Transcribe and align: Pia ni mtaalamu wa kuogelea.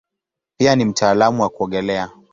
Pia 0.57 0.75
ni 0.75 0.85
mtaalamu 0.85 1.41
wa 1.41 1.49
kuogelea. 1.49 2.09